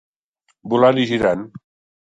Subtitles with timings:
[0.73, 1.47] Voltant i girant...